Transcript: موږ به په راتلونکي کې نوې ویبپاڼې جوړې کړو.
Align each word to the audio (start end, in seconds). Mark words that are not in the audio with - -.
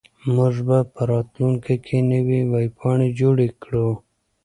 موږ 0.35 0.55
به 0.67 0.77
په 0.93 1.01
راتلونکي 1.11 1.75
کې 1.85 1.97
نوې 2.11 2.39
ویبپاڼې 2.53 3.07
جوړې 3.19 3.47
کړو. 3.63 3.87